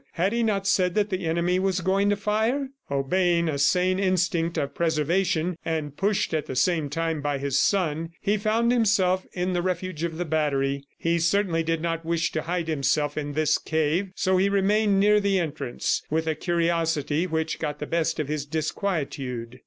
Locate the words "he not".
0.33-0.65